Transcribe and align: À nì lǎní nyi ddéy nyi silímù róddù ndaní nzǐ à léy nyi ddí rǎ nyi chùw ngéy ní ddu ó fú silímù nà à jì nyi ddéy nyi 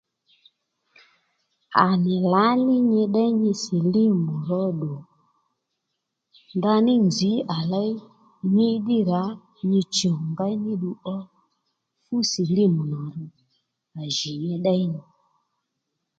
À 1.83 1.85
nì 2.03 2.13
lǎní 2.31 2.75
nyi 2.91 3.01
ddéy 3.07 3.31
nyi 3.41 3.51
silímù 3.63 4.33
róddù 4.47 4.93
ndaní 6.57 6.93
nzǐ 7.07 7.31
à 7.55 7.57
léy 7.71 7.91
nyi 8.55 8.67
ddí 8.79 8.97
rǎ 9.09 9.23
nyi 9.69 9.79
chùw 9.95 10.17
ngéy 10.31 10.55
ní 10.63 10.71
ddu 10.75 10.91
ó 11.15 11.17
fú 12.03 12.15
silímù 12.31 12.81
nà 12.91 12.99
à 14.01 14.03
jì 14.15 14.31
nyi 14.45 14.55
ddéy 14.59 14.81
nyi 14.91 15.01